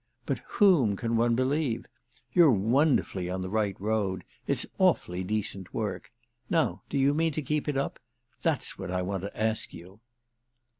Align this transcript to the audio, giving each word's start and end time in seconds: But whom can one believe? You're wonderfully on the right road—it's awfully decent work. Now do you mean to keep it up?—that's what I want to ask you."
But 0.25 0.39
whom 0.57 0.95
can 0.95 1.15
one 1.15 1.35
believe? 1.35 1.85
You're 2.33 2.49
wonderfully 2.49 3.29
on 3.29 3.43
the 3.43 3.51
right 3.51 3.79
road—it's 3.79 4.65
awfully 4.79 5.23
decent 5.23 5.75
work. 5.75 6.11
Now 6.49 6.81
do 6.89 6.97
you 6.97 7.13
mean 7.13 7.33
to 7.33 7.41
keep 7.43 7.67
it 7.69 7.77
up?—that's 7.77 8.79
what 8.79 8.89
I 8.89 9.03
want 9.03 9.21
to 9.21 9.39
ask 9.39 9.75
you." 9.75 9.99